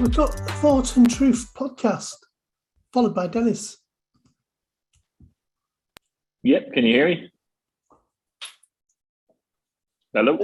[0.00, 2.14] we've got Thought and Truth podcast,
[2.90, 3.76] followed by Dennis.
[6.42, 7.30] Yep, can you hear me?
[10.14, 10.38] Hello?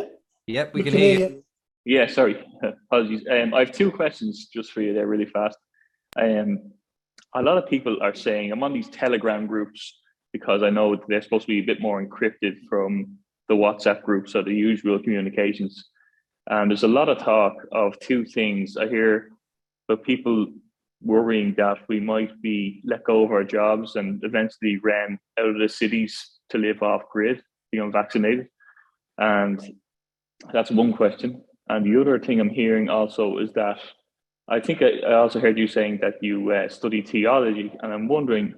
[0.46, 1.44] Yep, we, can, hear you.
[1.86, 2.44] Yeah, sorry.
[2.90, 3.24] Apologies.
[3.30, 5.56] Um, I have two questions just for you there really fast.
[6.20, 6.72] Um,
[7.34, 9.98] a lot of people are saying I'm on these Telegram groups
[10.34, 13.16] because I know they're supposed to be a bit more encrypted from
[13.48, 15.88] the WhatsApp groups or the usual communications.
[16.48, 18.76] And there's a lot of talk of two things.
[18.76, 19.30] I hear
[19.88, 20.46] about people
[21.02, 25.58] worrying that we might be let go of our jobs and eventually ran out of
[25.58, 28.48] the cities to live off grid, being unvaccinated.
[29.18, 29.60] And
[30.52, 31.42] that's one question.
[31.68, 33.78] And the other thing I'm hearing also is that
[34.48, 38.54] I think I, also heard you saying that you uh, study theology, and I'm wondering,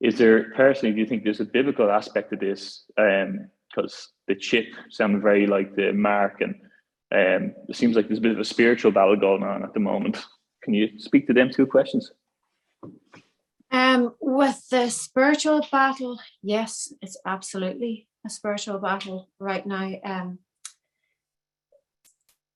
[0.00, 2.84] is there personally, do you think there's a biblical aspect to this?
[2.96, 3.28] Because
[3.76, 6.54] um, the chip sounds very like the mark, and
[7.14, 9.80] um, it seems like there's a bit of a spiritual battle going on at the
[9.80, 10.18] moment.
[10.62, 12.12] Can you speak to them two questions?
[13.70, 19.92] Um, with the spiritual battle, yes, it's absolutely a spiritual battle right now.
[20.04, 20.38] Um,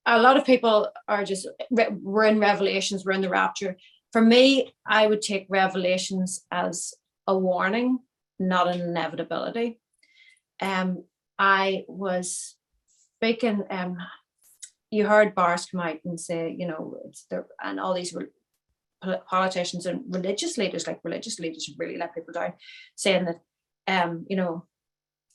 [0.07, 3.77] a lot of people are just we're in revelations we're in the rapture
[4.11, 6.93] for me i would take revelations as
[7.27, 7.99] a warning
[8.39, 9.79] not an inevitability
[10.61, 11.03] um
[11.37, 12.55] i was
[13.17, 13.97] speaking um
[14.91, 16.97] you heard bars come out and say you know
[17.29, 18.15] there and all these
[19.29, 22.53] politicians and religious leaders like religious leaders really let people down
[22.95, 23.39] saying that
[23.87, 24.65] um you know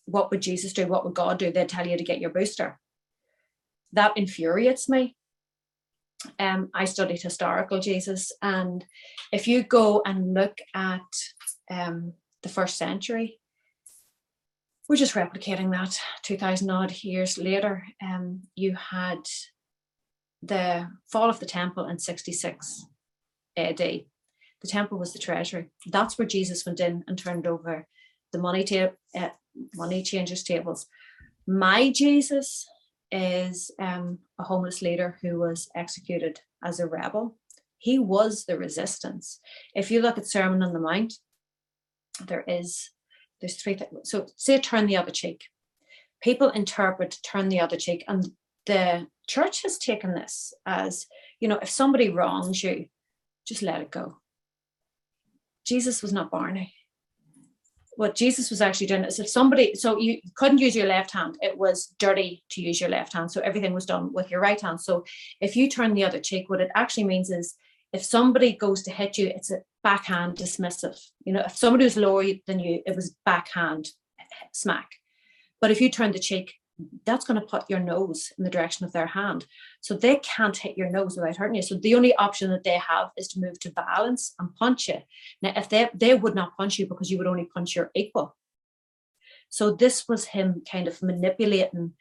[0.07, 0.87] what would jesus do?
[0.87, 1.53] What would god do?
[1.53, 2.79] They'd tell you to get your booster.
[3.93, 5.17] That infuriates me.
[6.39, 8.85] Um, I studied historical Jesus, and
[9.33, 11.01] if you go and look at
[11.71, 12.13] um,
[12.43, 13.41] the first century,
[14.93, 17.83] we're just replicating that 2000 odd years later.
[18.05, 19.21] Um, you had
[20.43, 22.85] the fall of the temple in 66
[23.57, 23.79] AD.
[23.79, 25.71] The temple was the treasury.
[25.87, 27.87] That's where Jesus went in and turned over
[28.33, 29.31] the money, ta- uh,
[29.75, 30.85] money changers tables.
[31.47, 32.69] My Jesus
[33.11, 37.39] is um, a homeless leader who was executed as a rebel.
[37.79, 39.41] He was the resistance.
[39.75, 41.15] If you look at Sermon on the Mount,
[42.27, 42.91] there is
[43.43, 44.11] there's three things.
[44.11, 45.45] So say turn the other cheek.
[46.23, 48.31] People interpret turn the other cheek, and
[48.65, 51.07] the church has taken this as
[51.41, 52.87] you know, if somebody wrongs you,
[53.47, 54.17] just let it go.
[55.67, 56.73] Jesus was not Barney
[57.97, 61.37] what Jesus was actually doing is if somebody, so you couldn't use your left hand,
[61.41, 63.31] it was dirty to use your left hand.
[63.31, 64.81] So everything was done with your right hand.
[64.81, 65.05] So
[65.41, 67.55] if you turn the other cheek, what it actually means is
[67.93, 70.99] if somebody goes to hit you, it's a backhand dismissive.
[71.25, 73.89] You know, if somebody was lower than you, it was backhand
[74.53, 74.91] smack.
[75.61, 76.55] But if you turn the cheek,
[77.05, 79.47] that's going to put your nose in the direction of their hand.
[79.81, 81.63] So they can't hit your nose without hurting you.
[81.63, 84.99] So the only option that they have is to move to violence and punch you.
[85.43, 88.37] Now, if they they would not punch you because you would only punch your equal.
[89.49, 91.93] So this was him kind of manipulating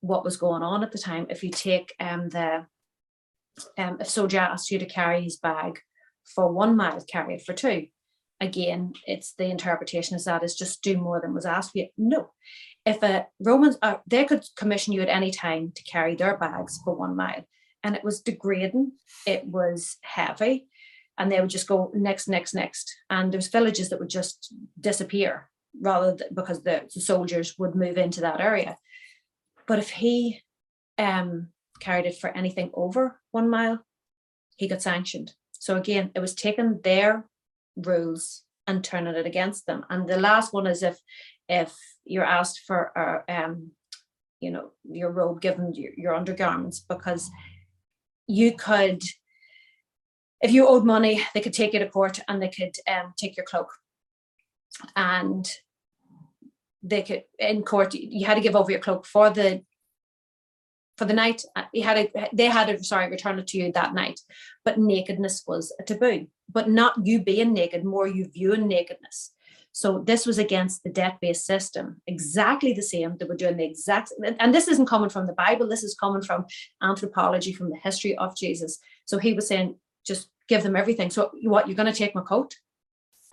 [0.00, 1.26] what was going on at the time.
[1.30, 2.66] If you take um the
[3.78, 5.80] um if soldier asked you to carry his bag
[6.34, 7.86] for one mile, carry it for two.
[8.40, 11.88] Again, it's the interpretation is that is just do more than was asked of you.
[11.96, 12.32] No,
[12.84, 16.78] if a Romans, uh, they could commission you at any time to carry their bags
[16.84, 17.44] for one mile,
[17.82, 18.92] and it was degrading.
[19.26, 20.68] It was heavy,
[21.16, 25.48] and they would just go next, next, next, and there's villages that would just disappear
[25.80, 28.76] rather because the, the soldiers would move into that area.
[29.66, 30.42] But if he
[30.98, 31.48] um,
[31.80, 33.84] carried it for anything over one mile,
[34.56, 35.32] he got sanctioned.
[35.60, 37.26] So again, it was taking their
[37.76, 39.84] rules and turning it against them.
[39.90, 40.98] And the last one is if
[41.48, 43.70] if you're asked for uh, um,
[44.40, 47.30] you know your robe given your, your undergarments because
[48.26, 49.02] you could
[50.40, 53.36] if you owed money they could take you to court and they could um, take
[53.36, 53.68] your cloak
[54.94, 55.50] and
[56.82, 59.62] they could in court you had to give over your cloak for the
[60.96, 63.72] for the night uh, you had a they had a sorry return it to you
[63.72, 64.20] that night
[64.64, 69.32] but nakedness was a taboo but not you being naked more you viewing nakedness
[69.76, 73.18] so this was against the debt-based system, exactly the same.
[73.18, 74.10] They were doing the exact,
[74.40, 75.68] and this isn't coming from the Bible.
[75.68, 76.46] This is coming from
[76.82, 78.78] anthropology, from the history of Jesus.
[79.04, 81.10] So he was saying, just give them everything.
[81.10, 82.54] So what, you're going to take my coat?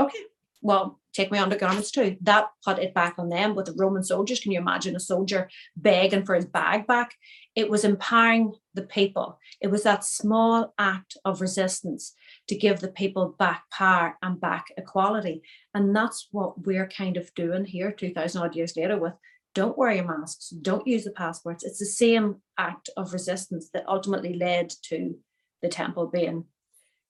[0.01, 0.19] Okay,
[0.61, 2.17] well, take my undergarments too.
[2.21, 4.39] That put it back on them with the Roman soldiers.
[4.39, 7.13] Can you imagine a soldier begging for his bag back?
[7.55, 9.39] It was empowering the people.
[9.61, 12.13] It was that small act of resistance
[12.47, 15.43] to give the people back power and back equality.
[15.73, 19.13] And that's what we're kind of doing here 2000 odd years later with
[19.53, 21.63] don't wear your masks, don't use the passports.
[21.63, 25.15] It's the same act of resistance that ultimately led to
[25.61, 26.45] the temple being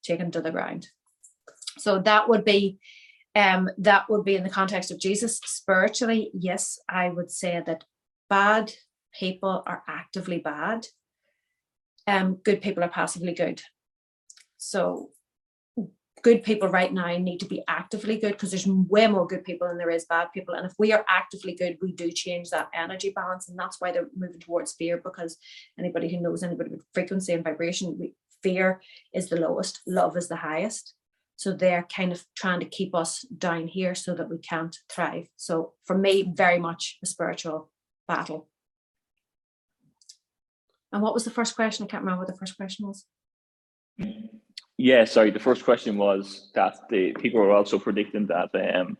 [0.02, 0.88] taken to the ground.
[1.78, 2.78] So that would be
[3.34, 5.38] um, that would be in the context of Jesus.
[5.38, 7.84] Spiritually, yes, I would say that
[8.30, 8.72] bad
[9.18, 10.86] people are actively bad.
[12.06, 13.62] Um, good people are passively good.
[14.58, 15.10] So
[16.22, 19.68] good people right now need to be actively good because there's way more good people
[19.68, 20.54] than there is bad people.
[20.54, 23.48] And if we are actively good, we do change that energy balance.
[23.48, 25.36] And that's why they're moving towards fear because
[25.78, 28.80] anybody who knows anybody with frequency and vibration, we, fear
[29.12, 30.94] is the lowest, love is the highest.
[31.36, 35.28] So they're kind of trying to keep us down here so that we can't thrive.
[35.36, 37.70] So for me, very much a spiritual
[38.06, 38.48] battle.
[40.92, 41.84] And what was the first question?
[41.84, 43.04] I can't remember what the first question was.
[44.76, 45.30] Yeah, sorry.
[45.30, 48.96] The first question was that the people are also predicting that um,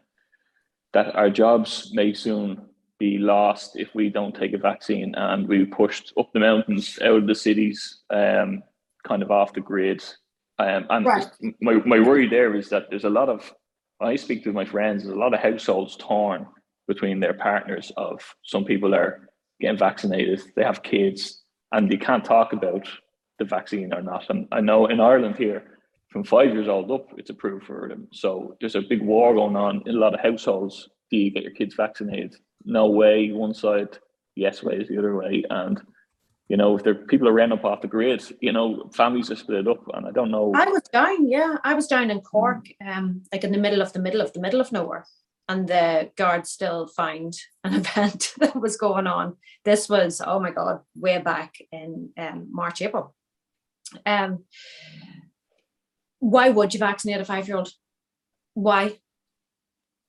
[0.92, 2.62] that our jobs may soon
[2.98, 7.16] be lost if we don't take a vaccine and we pushed up the mountains, out
[7.16, 8.62] of the cities, um,
[9.06, 10.02] kind of off the grid.
[10.58, 11.26] Um, and Right.
[11.60, 13.52] my, my worry there is that there's a lot of,
[13.98, 16.46] when I speak to my friends, there's a lot of households torn
[16.86, 19.28] between their partners of some people are
[19.60, 21.42] getting vaccinated, they have kids,
[21.72, 22.86] and they can't talk about
[23.38, 24.28] the vaccine or not.
[24.30, 25.78] And I know in Ireland here,
[26.10, 28.06] from five years old up, it's approved for them.
[28.12, 30.88] So there's a big war going on in a lot of households.
[31.10, 32.36] Do you get your kids vaccinated?
[32.64, 33.98] No way, one side,
[34.36, 35.42] yes way is the other way.
[35.50, 35.80] And
[36.48, 39.36] you know, if there people are ran up off the grid, you know, families are
[39.36, 40.52] split up, and I don't know.
[40.54, 41.56] I was down, yeah.
[41.64, 44.40] I was down in Cork, um, like in the middle of the middle of the
[44.40, 45.06] middle of nowhere.
[45.48, 49.36] And the guards still found an event that was going on.
[49.64, 53.14] This was, oh my God, way back in um, March, April.
[54.04, 54.44] Um,
[56.18, 57.70] why would you vaccinate a five-year-old?
[58.54, 58.98] Why?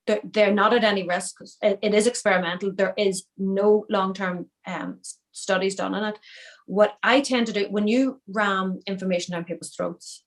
[0.06, 1.36] They're, they're not at any risk.
[1.62, 2.72] It, it is experimental.
[2.72, 5.00] There is no long-term um,
[5.36, 6.18] studies done on it.
[6.66, 10.24] What I tend to do when you ram information down people's throats,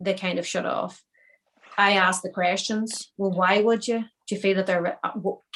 [0.00, 1.02] they kind of shut off.
[1.76, 3.12] I ask the questions.
[3.16, 4.04] Well, why would you?
[4.26, 4.98] Do you feel that they're?
[5.04, 5.10] uh,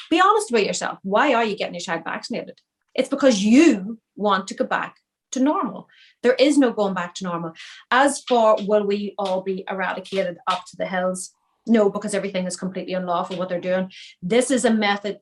[0.09, 0.99] Be honest with yourself.
[1.03, 2.59] Why are you getting your child vaccinated?
[2.93, 4.97] It's because you want to go back
[5.31, 5.87] to normal.
[6.23, 7.53] There is no going back to normal.
[7.91, 11.31] As for will we all be eradicated up to the hills?
[11.67, 13.91] No, because everything is completely unlawful what they're doing.
[14.21, 15.19] This is a method.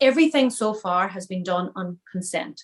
[0.00, 2.62] Everything so far has been done on consent.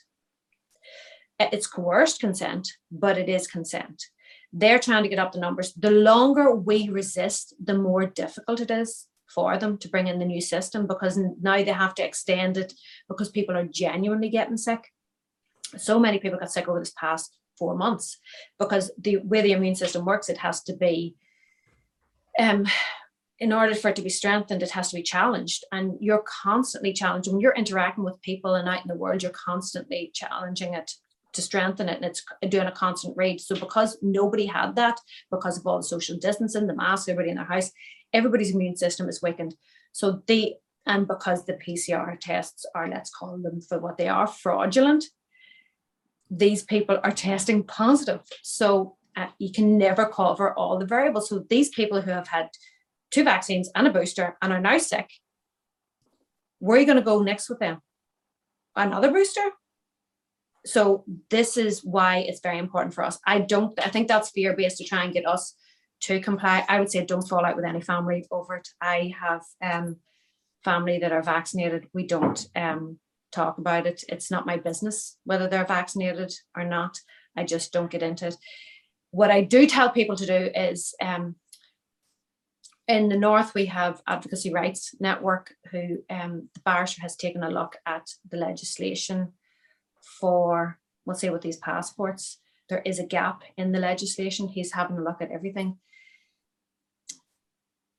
[1.40, 4.04] It's coerced consent, but it is consent.
[4.52, 5.72] They're trying to get up the numbers.
[5.74, 10.24] The longer we resist, the more difficult it is for them to bring in the
[10.24, 12.74] new system because now they have to extend it
[13.08, 14.88] because people are genuinely getting sick.
[15.76, 18.18] So many people got sick over this past four months
[18.58, 21.14] because the way the immune system works, it has to be
[22.38, 22.66] um
[23.38, 25.64] in order for it to be strengthened, it has to be challenged.
[25.72, 27.30] And you're constantly challenged.
[27.30, 30.92] When you're interacting with people and out in the world, you're constantly challenging it
[31.32, 31.96] to strengthen it.
[31.96, 33.40] And it's doing a constant rate.
[33.40, 37.36] So because nobody had that, because of all the social distancing, the mask, everybody in
[37.36, 37.70] their house,
[38.12, 39.54] everybody's immune system is weakened.
[39.92, 40.56] So they
[40.86, 45.04] and because the PCR tests are, let's call them for what they are, fraudulent,
[46.30, 48.20] these people are testing positive.
[48.42, 51.28] So uh, you can never cover all the variables.
[51.28, 52.48] So these people who have had
[53.10, 55.10] two vaccines and a booster and are now sick,
[56.60, 57.80] where are you going to go next with them?
[58.76, 59.50] Another booster?
[60.66, 63.18] So this is why it's very important for us.
[63.26, 65.54] I don't, I think that's fear based to try and get us
[66.02, 66.64] to comply.
[66.68, 68.68] I would say don't fall out with any family over it.
[68.80, 69.96] I have um
[70.64, 71.88] family that are vaccinated.
[71.94, 72.98] We don't um
[73.32, 74.02] talk about it.
[74.08, 76.98] It's not my business whether they're vaccinated or not.
[77.36, 78.36] I just don't get into it.
[79.12, 81.36] What I do tell people to do is um
[82.88, 87.50] in the north we have advocacy rights network who um the barrister has taken a
[87.50, 89.32] look at the legislation
[90.02, 92.38] for we'll say with these passports
[92.68, 94.46] there is a gap in the legislation.
[94.46, 95.78] He's having a look at everything.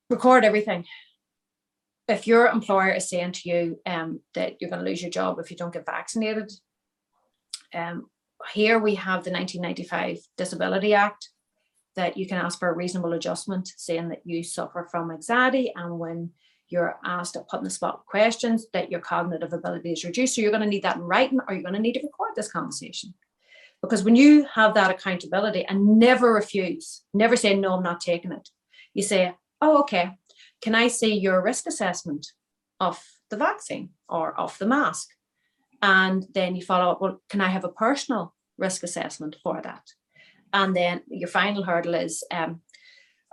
[0.10, 0.86] Record everything.
[2.08, 5.40] If your employer is saying to you um, that you're going to lose your job
[5.40, 6.52] if you don't get vaccinated
[7.74, 8.10] um,
[8.54, 11.30] here we have the 1995 disability act
[11.96, 16.00] that you can ask for a reasonable adjustment saying that you suffer from anxiety and
[16.00, 16.32] when
[16.72, 20.36] you're asked to put in the spot questions that your cognitive ability is reduced.
[20.36, 22.32] So you're going to need that in writing or you're going to need to record
[22.36, 23.14] this conversation.
[23.82, 28.32] Because when you have that accountability and never refuse never say no i'm not taking
[28.32, 28.50] it
[28.94, 30.12] you say oh okay.
[30.62, 32.28] Can i see your risk assessment
[32.80, 35.08] of the vaccine or of the mask?
[35.82, 39.84] And then you follow up well can i have a personal risk assessment for that?
[40.54, 42.62] And then your final hurdle is um,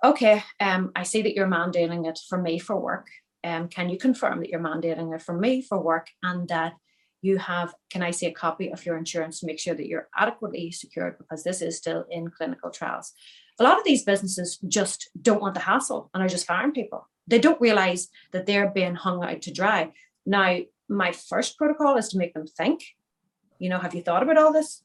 [0.02, 3.08] okay um, i see that you're mandating it for me for work
[3.44, 6.74] um, can you confirm that you're mandating it for me for work and that
[7.20, 10.08] you have can i see a copy of your insurance to make sure that you're
[10.16, 13.12] adequately secured because this is still in clinical trials
[13.58, 17.08] a lot of these businesses just don't want the hassle and are just firing people.
[17.26, 19.92] They don't realize that they're being hung out to dry.
[20.24, 22.84] Now, my first protocol is to make them think,
[23.58, 24.82] you know, have you thought about all this?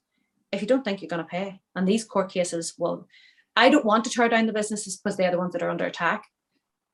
[0.51, 3.07] If you don't think you're going to pay, and these court cases will,
[3.55, 5.85] I don't want to tear down the businesses because they're the ones that are under
[5.85, 6.25] attack.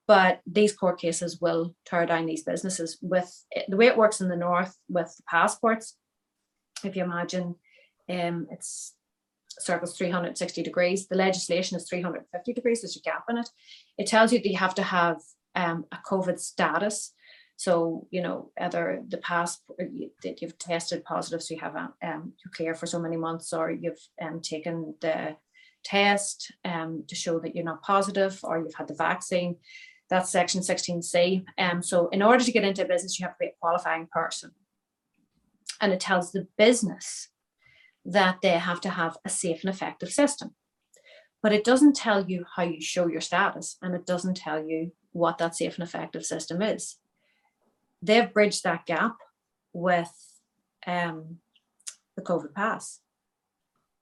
[0.09, 3.31] But these court cases will tear down these businesses with
[3.67, 5.97] the way it works in the north with the passports.
[6.83, 7.53] If you imagine,
[8.09, 8.95] um, it's
[9.59, 11.07] circles 360 degrees.
[11.07, 12.81] The legislation is 350 degrees.
[12.81, 13.49] There's a gap in it.
[13.99, 15.17] It tells you that you have to have
[15.53, 17.13] um, a COVID status.
[17.57, 22.33] So, you know, either the past that you've tested positive, so you have a, um,
[22.43, 25.35] you're clear for so many months, or you've um, taken the
[25.83, 29.57] test um, to show that you're not positive, or you've had the vaccine.
[30.09, 31.45] That's section 16C.
[31.57, 34.07] Um, so, in order to get into a business, you have to be a qualifying
[34.11, 34.51] person.
[35.81, 37.29] And it tells the business
[38.05, 40.55] that they have to have a safe and effective system.
[41.41, 44.91] But it doesn't tell you how you show your status and it doesn't tell you
[45.11, 46.97] what that safe and effective system is.
[48.01, 49.15] They've bridged that gap
[49.73, 50.11] with
[50.85, 51.37] um,
[52.15, 52.99] the COVID pass.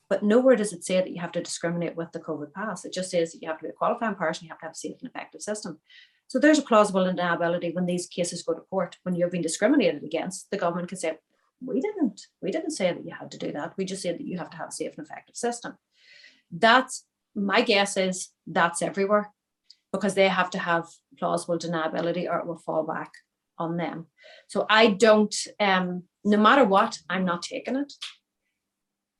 [0.09, 2.85] But nowhere does it say that you have to discriminate with the COVID pass.
[2.85, 4.73] It just says that you have to be a qualifying person, you have to have
[4.73, 5.79] a safe and effective system.
[6.27, 10.03] So there's a plausible deniability when these cases go to court, when you're being discriminated
[10.03, 11.17] against, the government can say,
[11.65, 14.25] we didn't we didn't say that you had to do that we just said that
[14.27, 15.77] you have to have a safe and effective system
[16.51, 19.31] that's my guess is that's everywhere
[19.91, 20.87] because they have to have
[21.17, 23.11] plausible deniability or it will fall back
[23.57, 24.05] on them
[24.47, 27.91] so i don't um no matter what i'm not taking it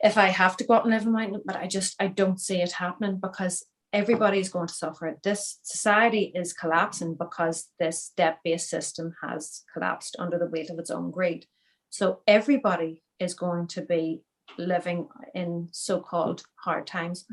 [0.03, 2.39] if i have to go out and live in my but i just i don't
[2.39, 8.11] see it happening because everybody is going to suffer this society is collapsing because this
[8.17, 11.45] debt-based system has collapsed under the weight of its own greed
[11.89, 14.21] so everybody is going to be
[14.57, 17.25] living in so-called hard times.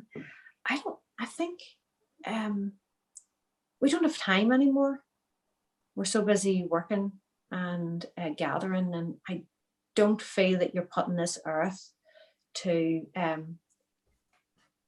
[0.69, 1.61] I don't, I think
[2.27, 2.73] um,
[3.81, 5.01] we don't have time anymore.
[5.95, 7.13] We're so busy working
[7.51, 9.43] and uh, gathering, and I
[9.95, 11.93] don't feel that you're putting this earth
[12.55, 13.59] to um,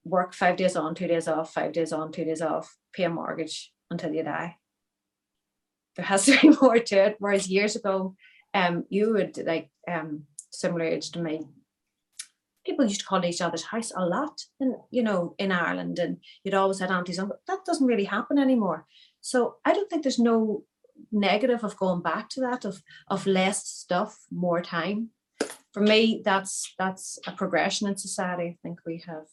[0.04, 3.10] work five days on, two days off, five days on, two days off, pay a
[3.10, 4.56] mortgage until you die.
[5.96, 7.16] There has to be more to it.
[7.18, 8.14] Whereas years ago,
[8.54, 11.46] um, you would like um, similar age to me.
[12.64, 16.18] People used to call each other's house a lot, and you know, in Ireland, and
[16.42, 17.18] you'd always had aunties.
[17.18, 18.86] But that doesn't really happen anymore.
[19.20, 20.64] So I don't think there's no
[21.12, 25.10] negative of going back to that of of less stuff, more time.
[25.76, 28.44] For me, that's that's a progression in society.
[28.44, 29.26] I think we have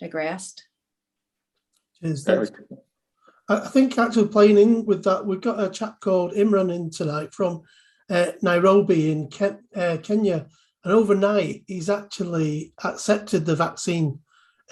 [0.00, 0.64] digressed.
[2.00, 2.52] Cheers, thanks.
[3.46, 6.88] I I think actually playing in with that, we've got a chap called Imran in
[6.88, 7.60] tonight from
[8.08, 10.46] uh, Nairobi in Ken- uh, Kenya,
[10.84, 14.18] and overnight he's actually accepted the vaccine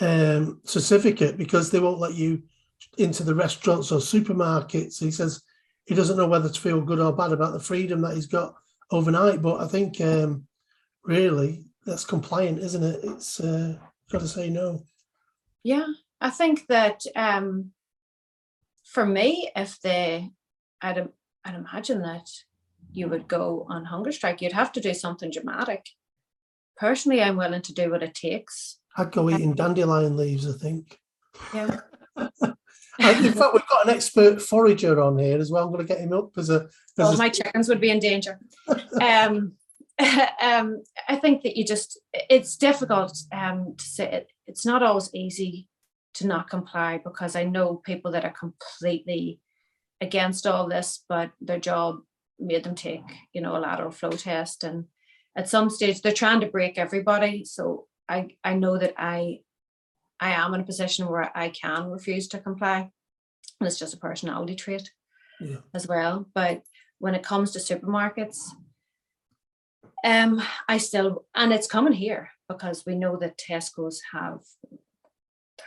[0.01, 2.43] um, certificate because they won't let you
[2.97, 4.99] into the restaurants or supermarkets.
[4.99, 5.43] He says
[5.85, 8.55] he doesn't know whether to feel good or bad about the freedom that he's got
[8.91, 10.47] overnight, but I think um,
[11.05, 13.01] really that's compliant, isn't it?
[13.03, 13.77] It's uh,
[14.11, 14.83] got to say no.
[15.63, 15.87] Yeah,
[16.21, 17.73] I think that um,
[18.85, 20.31] for me, if they,
[20.81, 21.09] I'd,
[21.45, 22.29] I'd imagine that
[22.93, 24.41] you would go on hunger strike.
[24.41, 25.87] You'd have to do something dramatic.
[26.77, 28.79] Personally, I'm willing to do what it takes.
[28.97, 30.99] I'd go eating dandelion leaves, I think.
[31.53, 31.81] Yeah.
[32.99, 35.65] In fact, we've got an expert forager on here as well.
[35.65, 36.69] I'm going to get him up as a.
[36.97, 38.39] As All a my chickens would be in danger.
[39.03, 39.55] um,
[40.43, 44.33] um, I think that you just, it's difficult um, to say, it.
[44.47, 45.69] it's not always easy
[46.15, 49.41] to not comply because I know people that are completely
[50.01, 51.99] against all this, but their job
[52.39, 54.65] made them take, you know, a lateral flow test.
[54.65, 54.87] And
[55.37, 57.45] at some stage, they're trying to break everybody.
[57.45, 59.41] So I, I know that I,
[60.21, 62.91] I am in a position where I can refuse to comply.
[63.61, 64.91] And it's just a personality trait
[65.41, 65.59] Yeah.
[65.73, 66.29] as well.
[66.35, 66.63] But
[66.99, 68.39] when it comes to supermarkets,
[70.05, 74.41] um, I still and it's coming here because we know that Tesco's have
[75.59, 75.67] they're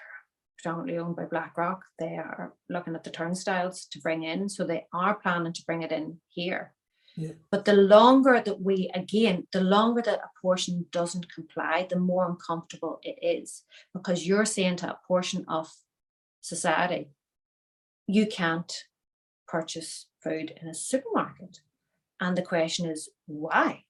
[0.57, 1.83] predominantly owned by BlackRock.
[1.99, 5.81] They are looking at the turnstiles to bring in, so they are planning to bring
[5.81, 6.73] it in here.
[7.15, 7.31] Yeah.
[7.49, 12.29] But the longer that we, again, the longer that a portion doesn't comply, the more
[12.29, 15.67] uncomfortable it is because you're saying to a portion of
[16.41, 17.09] society,
[18.05, 18.71] you can't
[19.47, 21.61] purchase food in a supermarket.
[22.19, 23.83] And the question is, why?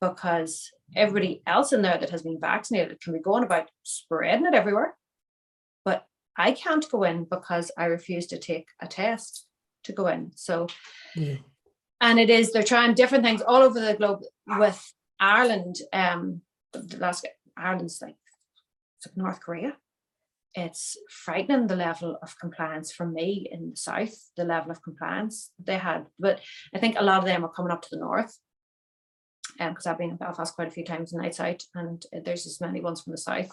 [0.00, 4.54] Because everybody else in there that has been vaccinated can be going about spreading it
[4.54, 4.94] everywhere.
[5.84, 9.46] But I can't go in because I refuse to take a test
[9.84, 10.32] to go in.
[10.36, 10.68] So
[11.14, 11.36] Yeah.
[12.00, 14.80] and it is they're trying different things all over the globe with
[15.18, 15.76] Ireland.
[15.92, 16.42] Um,
[16.72, 17.26] the last
[17.56, 18.16] Ireland's like
[18.98, 19.76] it's like North Korea.
[20.54, 25.50] it's frightening the level of compliance from me in the south, the level of compliance
[25.58, 26.06] they had.
[26.18, 26.40] But
[26.74, 28.36] I think a lot of them are coming up to the north.
[29.60, 32.46] Um, because I've been in Belfast quite a few times in nights out, and there's
[32.46, 33.52] as many ones from the south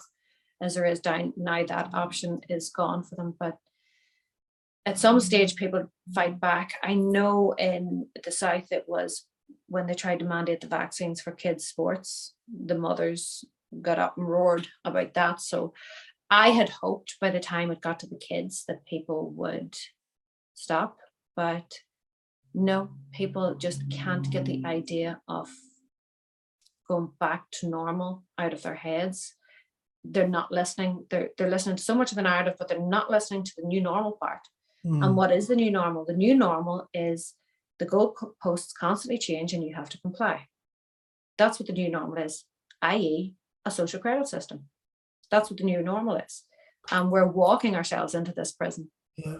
[0.60, 1.64] as there is down now.
[1.66, 3.58] That option is gone for them, but
[4.86, 6.74] at some stage people fight back.
[6.82, 9.26] I know in the south it was
[9.66, 13.44] when they tried to mandate the vaccines for kids' sports, the mothers
[13.82, 15.40] got up and roared about that.
[15.40, 15.74] So
[16.30, 19.76] I had hoped by the time it got to the kids that people would
[20.54, 20.98] stop,
[21.36, 21.70] but
[22.54, 25.50] no, people just can't get the idea of
[26.88, 29.34] going back to normal out of their heads.
[30.04, 31.06] They're not listening.
[31.10, 33.66] They're they're listening to so much of the narrative, but they're not listening to the
[33.66, 34.40] new normal part.
[34.84, 35.02] Hmm.
[35.02, 36.04] And what is the new normal?
[36.04, 37.34] The new normal is
[37.78, 40.48] the goalposts constantly change and you have to comply.
[41.36, 42.44] That's what the new normal is,
[42.82, 44.64] i.e., a social credit system.
[45.30, 46.44] That's what the new normal is.
[46.90, 48.90] And we're walking ourselves into this prison.
[49.16, 49.38] Yeah.